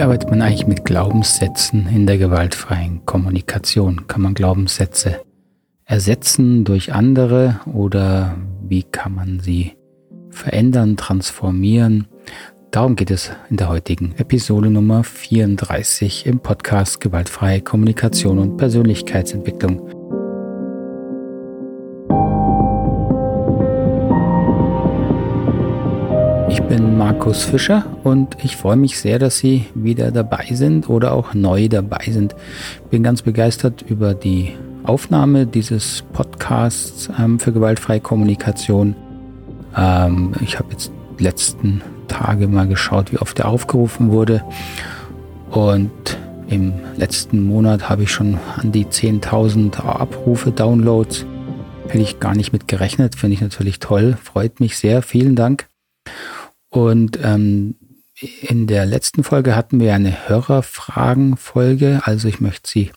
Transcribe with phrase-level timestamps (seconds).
[0.00, 4.06] Wie arbeitet man eigentlich mit Glaubenssätzen in der gewaltfreien Kommunikation?
[4.06, 5.20] Kann man Glaubenssätze
[5.84, 8.34] ersetzen durch andere oder
[8.66, 9.76] wie kann man sie
[10.30, 12.08] verändern, transformieren?
[12.70, 19.99] Darum geht es in der heutigen Episode Nummer 34 im Podcast Gewaltfreie Kommunikation und Persönlichkeitsentwicklung.
[27.00, 31.66] Markus Fischer und ich freue mich sehr, dass Sie wieder dabei sind oder auch neu
[31.66, 32.36] dabei sind.
[32.90, 34.52] Bin ganz begeistert über die
[34.84, 38.94] Aufnahme dieses Podcasts ähm, für gewaltfreie Kommunikation.
[39.74, 44.44] Ähm, ich habe jetzt die letzten Tage mal geschaut, wie oft er aufgerufen wurde.
[45.50, 51.24] Und im letzten Monat habe ich schon an die 10.000 Abrufe, Downloads.
[51.88, 55.00] Hätte ich gar nicht mit gerechnet, finde ich natürlich toll, freut mich sehr.
[55.00, 55.69] Vielen Dank.
[56.70, 57.76] Und ähm,
[58.42, 62.02] in der letzten Folge hatten wir eine Hörerfragen-Folge.
[62.04, 62.90] Also ich möchte Sie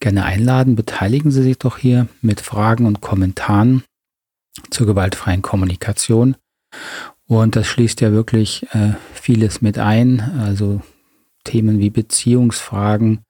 [0.00, 0.76] gerne einladen.
[0.76, 3.84] Beteiligen Sie sich doch hier mit Fragen und Kommentaren
[4.70, 6.36] zur gewaltfreien Kommunikation.
[7.26, 10.20] Und das schließt ja wirklich äh, vieles mit ein.
[10.20, 10.82] Also
[11.44, 13.20] Themen wie Beziehungsfragen,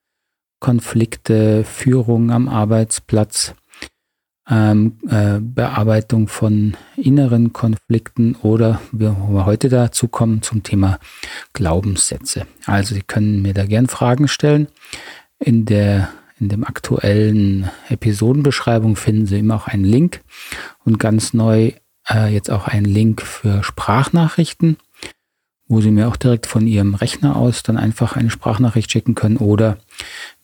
[0.59, 3.55] Konflikte, Führung am Arbeitsplatz,
[4.49, 10.99] ähm, äh, Bearbeitung von inneren Konflikten oder wo wir heute dazu kommen zum Thema
[11.53, 12.47] Glaubenssätze.
[12.65, 14.69] Also Sie können mir da gern Fragen stellen.
[15.39, 20.21] In der in dem aktuellen Episodenbeschreibung finden Sie immer auch einen Link
[20.85, 21.73] und ganz neu
[22.09, 24.77] äh, jetzt auch einen Link für Sprachnachrichten,
[25.67, 29.39] wo Sie mir auch direkt von Ihrem Rechner aus dann einfach eine Sprachnachricht schicken können
[29.39, 29.79] oder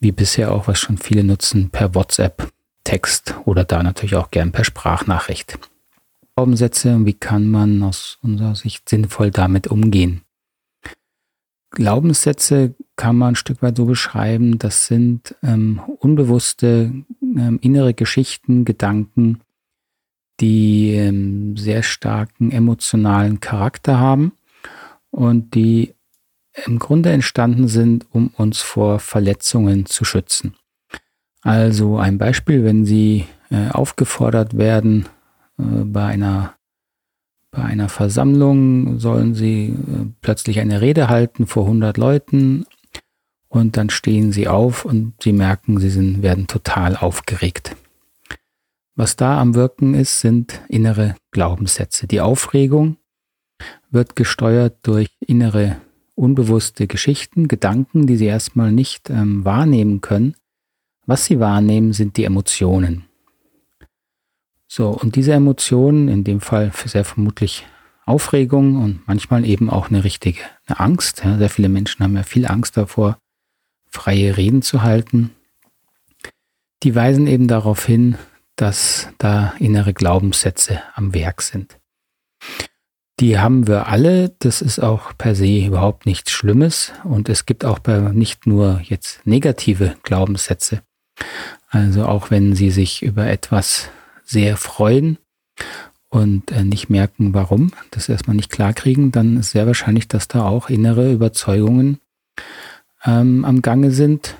[0.01, 2.51] wie bisher auch, was schon viele nutzen, per WhatsApp
[2.93, 5.59] Text oder da natürlich auch gern per Sprachnachricht.
[6.37, 10.21] Glaubenssätze und wie kann man aus unserer Sicht sinnvoll damit umgehen?
[11.71, 16.93] Glaubenssätze kann man ein Stück weit so beschreiben, das sind ähm, unbewusste
[17.23, 19.41] ähm, innere Geschichten, Gedanken,
[20.41, 24.33] die ähm, sehr starken emotionalen Charakter haben
[25.11, 25.95] und die
[26.67, 30.57] im Grunde entstanden sind, um uns vor Verletzungen zu schützen.
[31.43, 35.09] Also ein Beispiel, wenn Sie äh, aufgefordert werden,
[35.59, 36.55] äh, bei einer
[37.55, 42.65] bei einer Versammlung sollen Sie äh, plötzlich eine Rede halten vor 100 Leuten
[43.49, 47.77] und dann stehen Sie auf und Sie merken, Sie sind, werden total aufgeregt.
[48.95, 52.07] Was da am Wirken ist, sind innere Glaubenssätze.
[52.07, 52.97] Die Aufregung
[53.91, 55.77] wird gesteuert durch innere
[56.15, 60.35] unbewusste Geschichten, Gedanken, die Sie erstmal nicht ähm, wahrnehmen können,
[61.07, 63.05] was sie wahrnehmen, sind die Emotionen.
[64.69, 67.67] So, und diese Emotionen, in dem Fall sehr vermutlich
[68.05, 71.23] Aufregung und manchmal eben auch eine richtige eine Angst.
[71.25, 73.19] Ja, sehr viele Menschen haben ja viel Angst davor,
[73.91, 75.31] freie Reden zu halten.
[76.83, 78.17] Die weisen eben darauf hin,
[78.57, 81.79] dass da innere Glaubenssätze am Werk sind.
[83.21, 84.35] Die haben wir alle.
[84.41, 86.93] Das ist auch per se überhaupt nichts Schlimmes.
[87.05, 87.79] Und es gibt auch
[88.13, 90.83] nicht nur jetzt negative Glaubenssätze.
[91.69, 93.89] Also auch wenn Sie sich über etwas
[94.25, 95.19] sehr freuen
[96.09, 100.45] und äh, nicht merken, warum, das erstmal nicht klarkriegen, dann ist sehr wahrscheinlich, dass da
[100.45, 101.99] auch innere Überzeugungen
[103.05, 104.37] ähm, am Gange sind,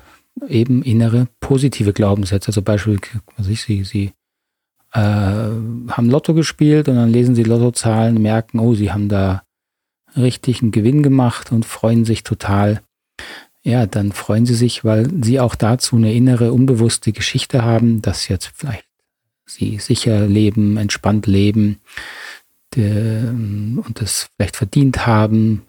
[0.47, 2.47] eben innere positive Glaubenssätze.
[2.47, 2.99] Also Beispiel,
[3.37, 4.13] was ich, Sie, Sie
[4.93, 9.43] äh, haben Lotto gespielt und dann lesen Sie Lottozahlen, merken, oh, Sie haben da
[10.15, 12.81] richtig einen Gewinn gemacht und freuen sich total
[13.63, 18.27] ja, dann freuen sie sich, weil sie auch dazu eine innere, unbewusste Geschichte haben, dass
[18.27, 18.85] jetzt vielleicht
[19.45, 21.79] sie sicher leben, entspannt leben
[22.75, 25.63] der, und das vielleicht verdient haben,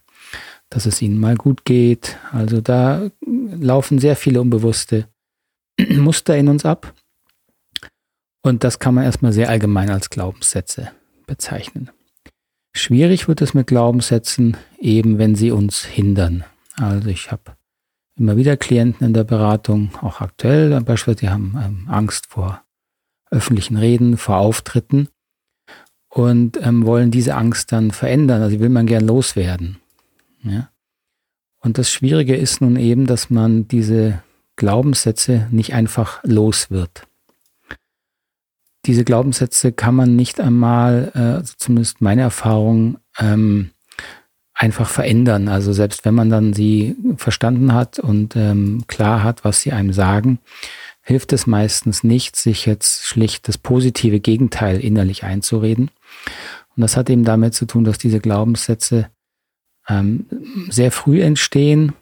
[0.70, 2.16] dass es ihnen mal gut geht.
[2.32, 5.06] Also da laufen sehr viele unbewusste
[5.88, 6.94] Muster in uns ab.
[8.42, 10.90] Und das kann man erstmal sehr allgemein als Glaubenssätze
[11.26, 11.90] bezeichnen.
[12.72, 16.44] Schwierig wird es mit Glaubenssätzen eben, wenn sie uns hindern.
[16.76, 17.56] Also ich habe
[18.16, 22.62] immer wieder Klienten in der Beratung, auch aktuell beispielsweise, die haben ähm, Angst vor
[23.30, 25.08] öffentlichen Reden, vor Auftritten
[26.08, 28.42] und ähm, wollen diese Angst dann verändern.
[28.42, 29.78] Also will man gern loswerden.
[30.42, 30.70] Ja?
[31.60, 34.22] Und das Schwierige ist nun eben, dass man diese
[34.56, 37.08] Glaubenssätze nicht einfach los wird.
[38.86, 43.70] Diese Glaubenssätze kann man nicht einmal, äh, zumindest meine Erfahrung, ähm,
[44.64, 45.48] einfach verändern.
[45.48, 49.92] Also selbst wenn man dann sie verstanden hat und ähm, klar hat, was sie einem
[49.92, 50.38] sagen,
[51.02, 55.90] hilft es meistens nicht, sich jetzt schlicht das positive Gegenteil innerlich einzureden.
[56.76, 59.08] Und das hat eben damit zu tun, dass diese Glaubenssätze
[59.88, 60.26] ähm,
[60.70, 61.92] sehr früh entstehen,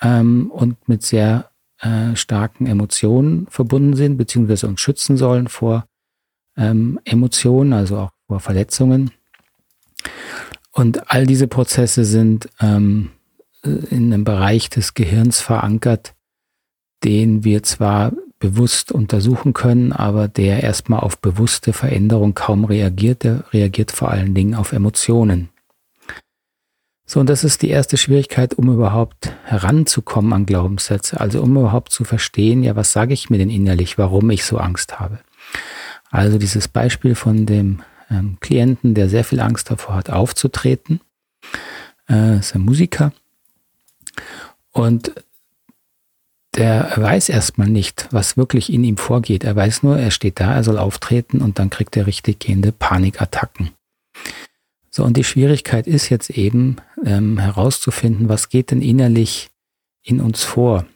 [0.00, 5.86] ähm, und mit sehr äh, starken Emotionen verbunden sind, beziehungsweise uns schützen sollen vor
[6.56, 9.10] ähm, Emotionen, also auch vor Verletzungen.
[10.80, 13.10] Und all diese Prozesse sind ähm,
[13.62, 16.14] in einem Bereich des Gehirns verankert,
[17.04, 23.24] den wir zwar bewusst untersuchen können, aber der erstmal auf bewusste Veränderung kaum reagiert.
[23.24, 25.50] Der reagiert vor allen Dingen auf Emotionen.
[27.04, 31.92] So, und das ist die erste Schwierigkeit, um überhaupt heranzukommen an Glaubenssätze, also um überhaupt
[31.92, 35.18] zu verstehen, ja, was sage ich mir denn innerlich, warum ich so Angst habe.
[36.10, 41.00] Also dieses Beispiel von dem ähm, Klienten, der sehr viel Angst davor hat, aufzutreten,
[42.08, 43.12] äh, ist ein Musiker
[44.72, 45.12] und
[46.54, 49.44] der weiß erstmal nicht, was wirklich in ihm vorgeht.
[49.44, 52.72] Er weiß nur, er steht da, er soll auftreten und dann kriegt er richtig gehende
[52.72, 53.70] Panikattacken.
[54.90, 59.50] So, und die Schwierigkeit ist jetzt eben ähm, herauszufinden, was geht denn innerlich
[60.02, 60.86] in uns vor.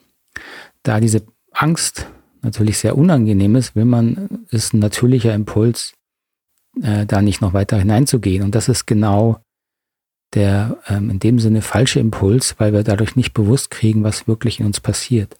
[0.82, 1.22] Da diese
[1.52, 2.08] Angst
[2.42, 5.94] natürlich sehr unangenehm ist, will man, ist ein natürlicher Impuls,
[6.82, 8.42] äh, da nicht noch weiter hineinzugehen.
[8.42, 9.40] Und das ist genau
[10.34, 14.60] der ähm, in dem Sinne falsche Impuls, weil wir dadurch nicht bewusst kriegen, was wirklich
[14.60, 15.36] in uns passiert.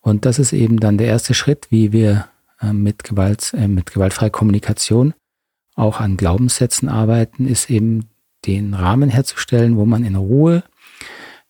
[0.00, 2.28] Und das ist eben dann der erste Schritt, wie wir
[2.60, 5.14] äh, mit, Gewalt, äh, mit gewaltfreier Kommunikation
[5.74, 8.08] auch an Glaubenssätzen arbeiten, ist eben
[8.46, 10.62] den Rahmen herzustellen, wo man in Ruhe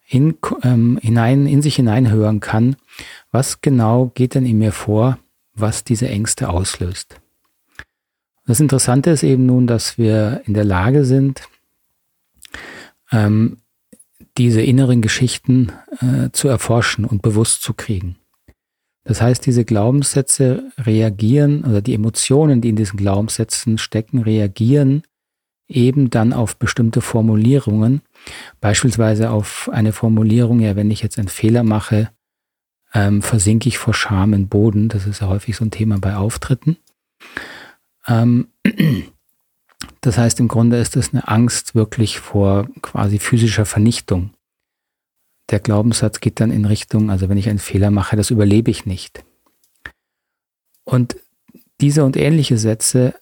[0.08, 2.76] in, ähm, hinein, in sich hineinhören kann,
[3.30, 5.18] was genau geht denn in mir vor,
[5.54, 7.20] was diese Ängste auslöst.
[8.46, 11.48] Das Interessante ist eben nun, dass wir in der Lage sind,
[13.10, 13.58] ähm,
[14.38, 18.16] diese inneren Geschichten äh, zu erforschen und bewusst zu kriegen.
[19.04, 25.02] Das heißt, diese Glaubenssätze reagieren oder die Emotionen, die in diesen Glaubenssätzen stecken, reagieren
[25.68, 28.02] eben dann auf bestimmte Formulierungen.
[28.60, 32.10] Beispielsweise auf eine Formulierung, ja, wenn ich jetzt einen Fehler mache,
[32.94, 34.88] ähm, versinke ich vor Scham im Boden.
[34.88, 36.76] Das ist ja häufig so ein Thema bei Auftritten.
[38.06, 38.48] Ähm,
[40.00, 44.30] das heißt, im Grunde ist es eine Angst wirklich vor quasi physischer Vernichtung.
[45.50, 48.84] Der Glaubenssatz geht dann in Richtung, also wenn ich einen Fehler mache, das überlebe ich
[48.84, 49.24] nicht.
[50.84, 51.16] Und
[51.80, 53.14] diese und ähnliche Sätze,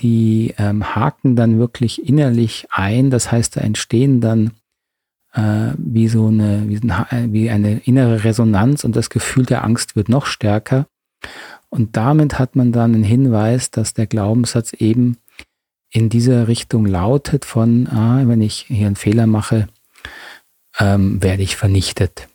[0.00, 3.10] die ähm, haken dann wirklich innerlich ein.
[3.10, 4.52] Das heißt, da entstehen dann
[5.32, 10.08] äh, wie so eine, wie, wie eine innere Resonanz und das Gefühl der Angst wird
[10.08, 10.86] noch stärker.
[11.70, 15.16] Und damit hat man dann einen Hinweis, dass der Glaubenssatz eben
[15.90, 19.68] in diese Richtung lautet von, ah, wenn ich hier einen Fehler mache,
[20.78, 22.28] ähm, werde ich vernichtet.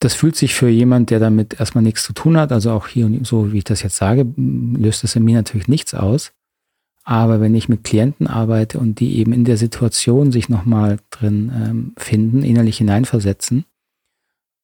[0.00, 3.10] Das fühlt sich für jemand, der damit erstmal nichts zu tun hat, also auch hier,
[3.24, 6.32] so wie ich das jetzt sage, löst das in mir natürlich nichts aus.
[7.02, 11.50] Aber wenn ich mit Klienten arbeite und die eben in der Situation sich nochmal drin
[11.54, 13.64] ähm, finden, innerlich hineinversetzen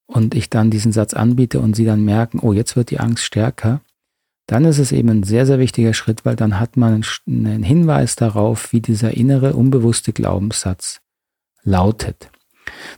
[0.07, 3.25] und ich dann diesen Satz anbiete und sie dann merken, oh, jetzt wird die Angst
[3.25, 3.81] stärker,
[4.47, 8.17] dann ist es eben ein sehr, sehr wichtiger Schritt, weil dann hat man einen Hinweis
[8.17, 11.01] darauf, wie dieser innere, unbewusste Glaubenssatz
[11.63, 12.31] lautet.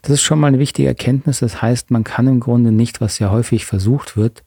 [0.03, 1.41] Das ist schon mal eine wichtige Erkenntnis.
[1.41, 4.45] Das heißt, man kann im Grunde nicht, was ja häufig versucht wird,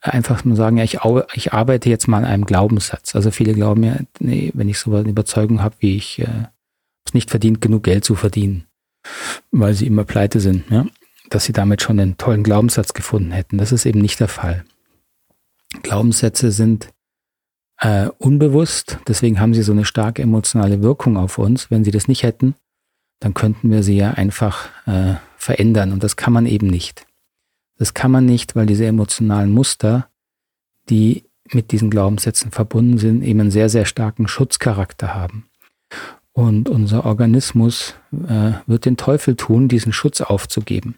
[0.00, 0.98] einfach nur sagen, ja, ich,
[1.34, 3.16] ich arbeite jetzt mal an einem Glaubenssatz.
[3.16, 6.46] Also viele glauben ja, nee, wenn ich so eine Überzeugung habe, wie ich äh,
[7.04, 8.66] es nicht verdient, genug Geld zu verdienen,
[9.50, 10.86] weil sie immer pleite sind, ja,
[11.30, 13.58] dass sie damit schon einen tollen Glaubenssatz gefunden hätten.
[13.58, 14.64] Das ist eben nicht der Fall.
[15.82, 16.88] Glaubenssätze sind
[17.78, 21.70] äh, unbewusst, deswegen haben sie so eine starke emotionale Wirkung auf uns.
[21.70, 22.54] Wenn sie das nicht hätten,
[23.20, 27.06] dann könnten wir sie ja einfach äh, verändern und das kann man eben nicht.
[27.76, 30.08] Das kann man nicht, weil diese emotionalen Muster,
[30.88, 35.48] die mit diesen Glaubenssätzen verbunden sind, eben einen sehr, sehr starken Schutzcharakter haben.
[36.34, 40.96] Und unser Organismus äh, wird den Teufel tun, diesen Schutz aufzugeben.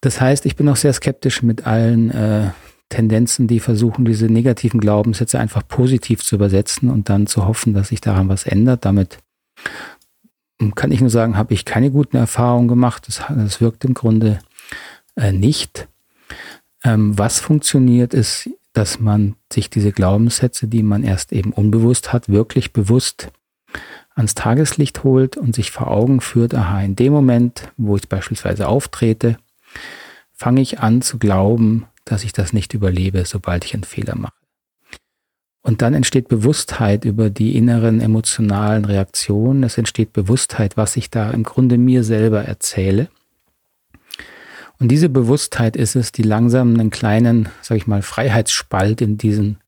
[0.00, 2.50] Das heißt, ich bin auch sehr skeptisch mit allen äh,
[2.88, 7.88] Tendenzen, die versuchen, diese negativen Glaubenssätze einfach positiv zu übersetzen und dann zu hoffen, dass
[7.88, 8.84] sich daran was ändert.
[8.84, 9.18] Damit
[10.74, 13.06] kann ich nur sagen, habe ich keine guten Erfahrungen gemacht.
[13.06, 14.40] Das, das wirkt im Grunde
[15.14, 15.88] äh, nicht.
[16.82, 22.28] Ähm, was funktioniert, ist, dass man sich diese Glaubenssätze, die man erst eben unbewusst hat,
[22.28, 23.30] wirklich bewusst
[24.14, 28.68] ans Tageslicht holt und sich vor Augen führt, aha, in dem Moment, wo ich beispielsweise
[28.68, 29.36] auftrete,
[30.32, 34.34] fange ich an zu glauben, dass ich das nicht überlebe, sobald ich einen Fehler mache.
[35.62, 39.62] Und dann entsteht Bewusstheit über die inneren emotionalen Reaktionen.
[39.62, 43.08] Es entsteht Bewusstheit, was ich da im Grunde mir selber erzähle.
[44.80, 49.58] Und diese Bewusstheit ist es, die langsam einen kleinen, sag ich mal, Freiheitsspalt in diesen,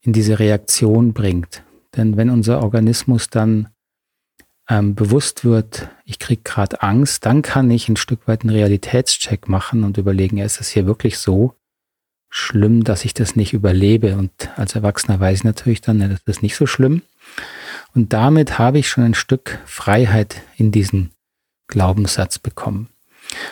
[0.00, 1.62] in diese Reaktion bringt.
[1.96, 3.68] Denn wenn unser Organismus dann
[4.68, 9.48] ähm, bewusst wird, ich kriege gerade Angst, dann kann ich ein Stück weit einen Realitätscheck
[9.48, 11.54] machen und überlegen, ist es hier wirklich so
[12.28, 14.16] schlimm, dass ich das nicht überlebe?
[14.16, 17.02] Und als Erwachsener weiß ich natürlich dann, ja, das ist nicht so schlimm.
[17.94, 21.10] Und damit habe ich schon ein Stück Freiheit in diesen
[21.66, 22.88] Glaubenssatz bekommen.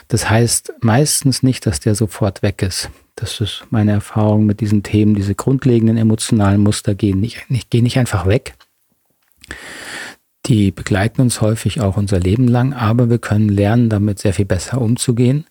[0.09, 2.91] Das heißt meistens nicht, dass der sofort weg ist.
[3.15, 5.15] Das ist meine Erfahrung mit diesen Themen.
[5.15, 8.55] Diese grundlegenden emotionalen Muster gehen nicht, nicht, gehen nicht einfach weg.
[10.47, 14.45] Die begleiten uns häufig auch unser Leben lang, aber wir können lernen, damit sehr viel
[14.45, 15.47] besser umzugehen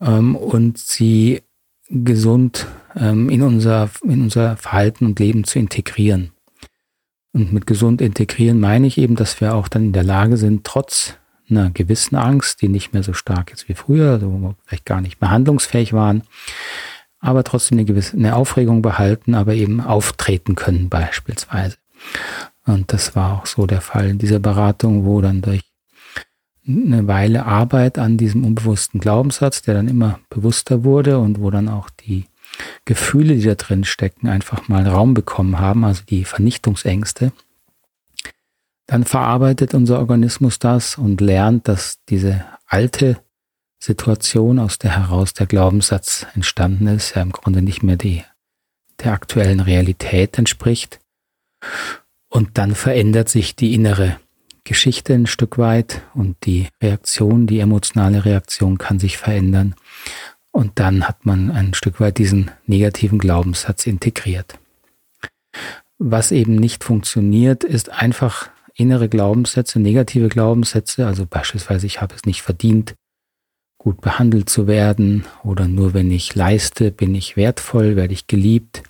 [0.00, 1.42] ähm, und sie
[1.90, 6.30] gesund ähm, in, unser, in unser Verhalten und Leben zu integrieren.
[7.32, 10.64] Und mit gesund integrieren meine ich eben, dass wir auch dann in der Lage sind,
[10.64, 11.14] trotz
[11.56, 14.86] einer gewissen Angst, die nicht mehr so stark ist wie früher, also wo wir vielleicht
[14.86, 16.22] gar nicht mehr handlungsfähig waren,
[17.20, 21.76] aber trotzdem eine gewisse eine Aufregung behalten, aber eben auftreten können beispielsweise.
[22.66, 25.62] Und das war auch so der Fall in dieser Beratung, wo dann durch
[26.66, 31.68] eine Weile Arbeit an diesem unbewussten Glaubenssatz, der dann immer bewusster wurde und wo dann
[31.68, 32.26] auch die
[32.84, 37.32] Gefühle, die da drin stecken, einfach mal Raum bekommen haben, also die Vernichtungsängste,
[38.92, 43.16] dann verarbeitet unser Organismus das und lernt, dass diese alte
[43.78, 48.22] Situation, aus der heraus der Glaubenssatz entstanden ist, ja im Grunde nicht mehr die,
[49.02, 51.00] der aktuellen Realität entspricht.
[52.28, 54.18] Und dann verändert sich die innere
[54.62, 59.74] Geschichte ein Stück weit und die Reaktion, die emotionale Reaktion kann sich verändern.
[60.50, 64.58] Und dann hat man ein Stück weit diesen negativen Glaubenssatz integriert.
[65.96, 72.24] Was eben nicht funktioniert, ist einfach innere Glaubenssätze, negative Glaubenssätze, also beispielsweise ich habe es
[72.24, 72.94] nicht verdient,
[73.78, 78.84] gut behandelt zu werden oder nur wenn ich leiste, bin ich wertvoll, werde ich geliebt.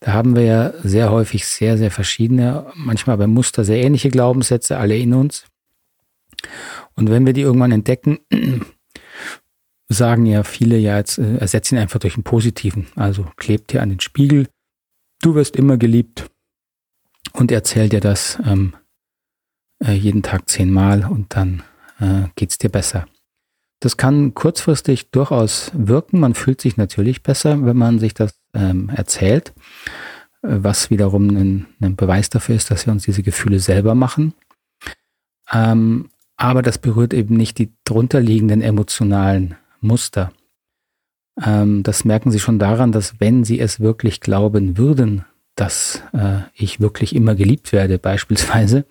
[0.00, 4.78] Da haben wir ja sehr häufig sehr, sehr verschiedene, manchmal bei Muster sehr ähnliche Glaubenssätze,
[4.78, 5.44] alle in uns.
[6.94, 8.18] Und wenn wir die irgendwann entdecken,
[9.88, 12.86] sagen ja viele ja jetzt, äh, ersetzen ihn einfach durch einen positiven.
[12.96, 14.48] Also klebt dir an den Spiegel,
[15.20, 16.30] du wirst immer geliebt
[17.32, 18.74] und erzählt dir das ähm,
[19.84, 21.62] äh, jeden Tag zehnmal und dann
[22.00, 23.06] äh, geht's dir besser.
[23.80, 26.20] Das kann kurzfristig durchaus wirken.
[26.20, 29.52] Man fühlt sich natürlich besser, wenn man sich das ähm, erzählt,
[30.42, 34.34] äh, was wiederum ein, ein, Beweis dafür ist, dass wir uns diese Gefühle selber machen.
[35.52, 40.32] Ähm, aber das berührt eben nicht die drunterliegenden emotionalen Muster.
[41.42, 45.24] Ähm, das merken Sie schon daran, dass wenn Sie es wirklich glauben würden,
[45.56, 48.86] dass äh, ich wirklich immer geliebt werde, beispielsweise,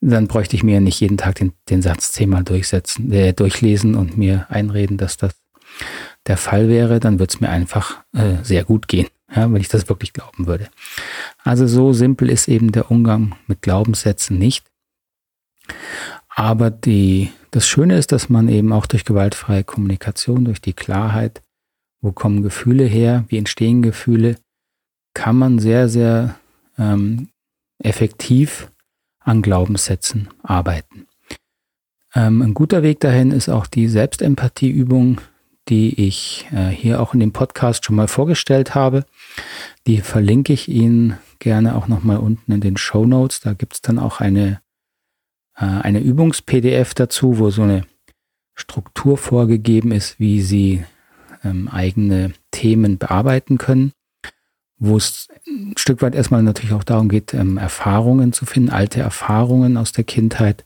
[0.00, 4.16] dann bräuchte ich mir nicht jeden Tag den, den Satz zehnmal durchsetzen, äh, durchlesen und
[4.16, 5.34] mir einreden, dass das
[6.26, 9.68] der Fall wäre, dann würde es mir einfach äh, sehr gut gehen, ja, wenn ich
[9.68, 10.68] das wirklich glauben würde.
[11.42, 14.66] Also so simpel ist eben der Umgang mit Glaubenssätzen nicht.
[16.28, 21.42] Aber die, das Schöne ist, dass man eben auch durch gewaltfreie Kommunikation, durch die Klarheit,
[22.00, 24.36] wo kommen Gefühle her, wie entstehen Gefühle,
[25.14, 26.36] kann man sehr, sehr
[26.78, 27.28] ähm,
[27.82, 28.69] effektiv
[29.20, 31.06] an Glaubenssätzen arbeiten.
[32.14, 35.20] Ähm, ein guter Weg dahin ist auch die Selbstempathieübung,
[35.68, 39.04] die ich äh, hier auch in dem Podcast schon mal vorgestellt habe.
[39.86, 43.40] Die verlinke ich Ihnen gerne auch nochmal unten in den Show Notes.
[43.40, 44.60] Da gibt es dann auch eine,
[45.56, 47.86] äh, eine Übungs-PDF dazu, wo so eine
[48.54, 50.84] Struktur vorgegeben ist, wie Sie
[51.44, 53.92] ähm, eigene Themen bearbeiten können
[54.80, 59.00] wo es ein Stück weit erstmal natürlich auch darum geht, ähm, Erfahrungen zu finden, alte
[59.00, 60.64] Erfahrungen aus der Kindheit.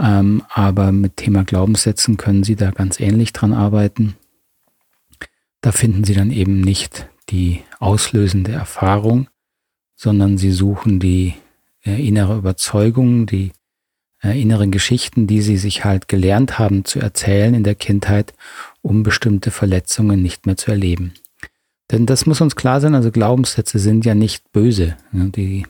[0.00, 4.16] Ähm, aber mit Thema Glaubenssätzen können Sie da ganz ähnlich dran arbeiten.
[5.60, 9.28] Da finden Sie dann eben nicht die auslösende Erfahrung,
[9.96, 11.34] sondern Sie suchen die
[11.84, 13.52] äh, innere Überzeugung, die
[14.22, 18.34] äh, inneren Geschichten, die Sie sich halt gelernt haben zu erzählen in der Kindheit,
[18.82, 21.14] um bestimmte Verletzungen nicht mehr zu erleben.
[21.90, 24.96] Denn das muss uns klar sein, also Glaubenssätze sind ja nicht böse.
[25.12, 25.66] Die,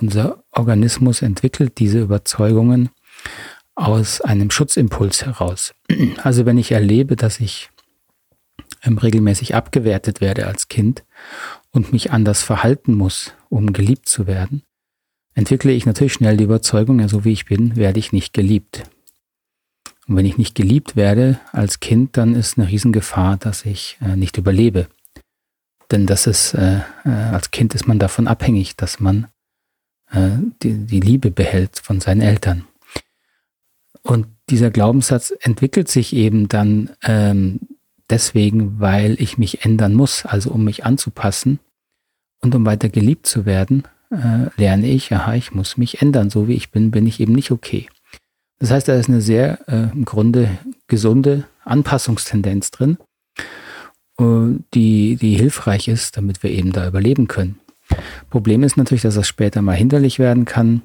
[0.00, 2.90] unser Organismus entwickelt diese Überzeugungen
[3.74, 5.74] aus einem Schutzimpuls heraus.
[6.22, 7.70] Also wenn ich erlebe, dass ich
[8.82, 11.04] ähm, regelmäßig abgewertet werde als Kind
[11.70, 14.62] und mich anders verhalten muss, um geliebt zu werden,
[15.34, 18.82] entwickle ich natürlich schnell die Überzeugung, ja, so wie ich bin, werde ich nicht geliebt.
[20.08, 24.16] Und wenn ich nicht geliebt werde als Kind, dann ist eine Riesengefahr, dass ich äh,
[24.16, 24.88] nicht überlebe.
[25.90, 29.28] Denn das ist, äh, äh, als Kind ist man davon abhängig, dass man
[30.10, 30.30] äh,
[30.62, 32.64] die, die Liebe behält von seinen Eltern.
[34.02, 37.60] Und dieser Glaubenssatz entwickelt sich eben dann ähm,
[38.08, 41.58] deswegen, weil ich mich ändern muss, also um mich anzupassen
[42.40, 46.30] und um weiter geliebt zu werden, äh, lerne ich, aha, ich muss mich ändern.
[46.30, 47.88] So wie ich bin, bin ich eben nicht okay.
[48.58, 52.98] Das heißt, da ist eine sehr äh, im Grunde gesunde Anpassungstendenz drin,
[54.18, 57.60] die, die hilfreich ist, damit wir eben da überleben können.
[58.30, 60.82] Problem ist natürlich, dass das später mal hinderlich werden kann,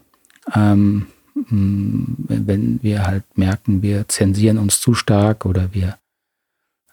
[0.56, 5.98] ähm, wenn wir halt merken, wir zensieren uns zu stark oder wir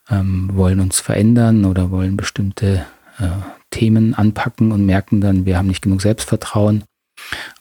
[0.08, 2.86] ähm, wollen uns verändern oder wollen bestimmte
[3.18, 3.28] äh,
[3.70, 6.84] Themen anpacken und merken dann, wir haben nicht genug Selbstvertrauen,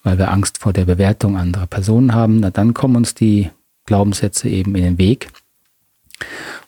[0.04, 2.40] weil wir Angst vor der Bewertung anderer Personen haben.
[2.40, 3.50] Na, dann kommen uns die
[3.86, 5.30] Glaubenssätze eben in den Weg.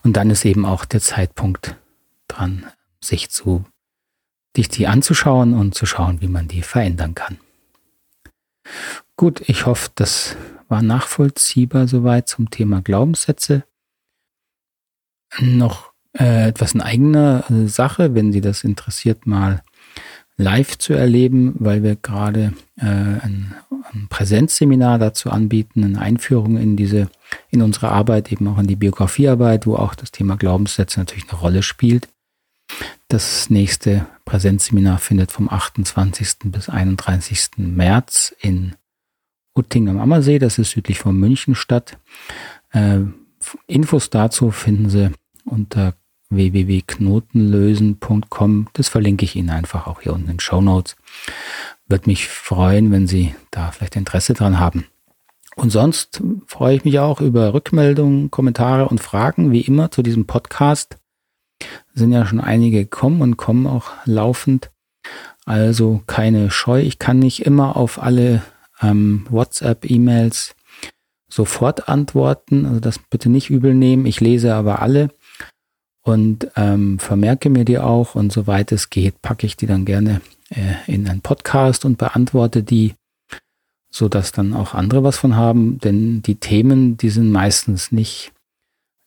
[0.03, 1.75] Und dann ist eben auch der Zeitpunkt
[2.41, 2.65] dran,
[3.03, 3.65] sich zu,
[4.57, 7.37] dich die anzuschauen und zu schauen, wie man die verändern kann.
[9.15, 10.35] Gut, ich hoffe, das
[10.67, 13.63] war nachvollziehbar soweit zum Thema Glaubenssätze.
[15.39, 19.63] Noch äh, etwas in eigener äh, Sache, wenn Sie das interessiert, mal
[20.37, 23.53] live zu erleben, weil wir gerade äh, ein,
[23.93, 27.09] ein Präsenzseminar dazu anbieten, eine Einführung in diese,
[27.49, 31.39] in unsere Arbeit, eben auch in die Biografiearbeit, wo auch das Thema Glaubenssätze natürlich eine
[31.39, 32.09] Rolle spielt.
[33.11, 36.37] Das nächste Präsenzseminar findet vom 28.
[36.45, 37.49] bis 31.
[37.57, 38.75] März in
[39.53, 41.97] Utting am Ammersee, das ist südlich von München statt.
[42.71, 42.99] Äh,
[43.67, 45.11] Infos dazu finden Sie
[45.43, 45.95] unter
[46.29, 48.69] www.knotenlösen.com.
[48.71, 50.95] Das verlinke ich Ihnen einfach auch hier unten in den Show Notes.
[51.89, 54.85] Würde mich freuen, wenn Sie da vielleicht Interesse dran haben.
[55.57, 60.27] Und sonst freue ich mich auch über Rückmeldungen, Kommentare und Fragen, wie immer zu diesem
[60.27, 60.95] Podcast.
[61.93, 64.71] Sind ja schon einige gekommen und kommen auch laufend.
[65.45, 66.81] Also keine Scheu.
[66.81, 68.41] Ich kann nicht immer auf alle
[68.81, 70.55] ähm, WhatsApp-E-Mails
[71.27, 72.65] sofort antworten.
[72.65, 74.05] Also das bitte nicht übel nehmen.
[74.05, 75.09] Ich lese aber alle
[76.03, 80.21] und ähm, vermerke mir die auch und soweit es geht, packe ich die dann gerne
[80.49, 82.95] äh, in einen Podcast und beantworte die,
[83.89, 88.31] so dass dann auch andere was von haben, denn die Themen, die sind meistens nicht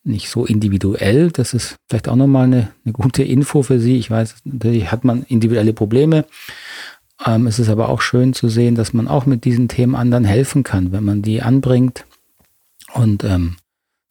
[0.04, 1.30] nicht so individuell.
[1.30, 3.96] Das ist vielleicht auch nochmal eine, eine gute Info für Sie.
[3.96, 6.26] Ich weiß, natürlich hat man individuelle Probleme.
[7.26, 10.24] Ähm, es ist aber auch schön zu sehen, dass man auch mit diesen Themen anderen
[10.24, 12.04] helfen kann, wenn man die anbringt
[12.92, 13.56] und ähm,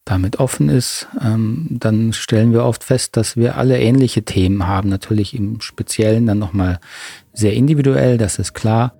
[0.04, 4.90] damit offen ist, ähm, dann stellen wir oft fest, dass wir alle ähnliche Themen haben.
[4.90, 6.78] Natürlich im Speziellen dann nochmal
[7.32, 8.94] sehr individuell, das ist klar.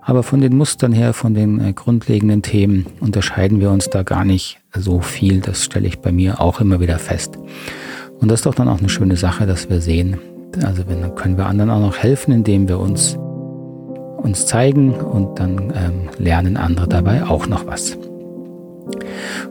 [0.00, 4.24] Aber von den Mustern her, von den äh, grundlegenden Themen unterscheiden wir uns da gar
[4.24, 5.40] nicht so viel.
[5.40, 7.38] Das stelle ich bei mir auch immer wieder fest.
[8.20, 10.18] Und das ist doch dann auch eine schöne Sache, dass wir sehen.
[10.64, 13.18] Also wenn, dann können wir anderen auch noch helfen, indem wir uns,
[14.16, 17.98] uns zeigen und dann ähm, lernen andere dabei auch noch was.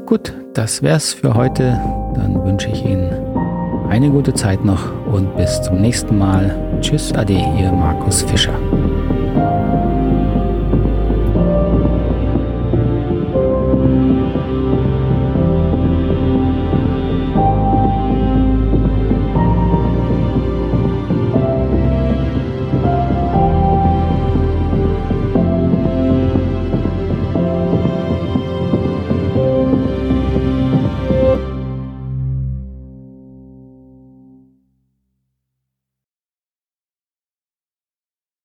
[0.05, 1.79] Gut, das wär's für heute.
[2.15, 3.11] Dann wünsche ich Ihnen
[3.89, 6.55] eine gute Zeit noch und bis zum nächsten Mal.
[6.81, 8.55] Tschüss, Ade, Ihr Markus Fischer.